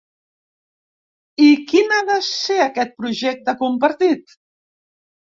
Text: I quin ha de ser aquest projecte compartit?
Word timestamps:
I 1.47 1.49
quin 1.71 1.93
ha 1.97 1.99
de 2.07 2.15
ser 2.29 2.55
aquest 2.63 2.95
projecte 3.01 3.55
compartit? 3.61 4.33